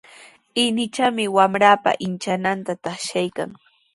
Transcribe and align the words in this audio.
Inichami 0.63 1.25
wamranpa 1.35 1.91
inchananta 2.07 2.73
taqshaykan. 2.83 3.49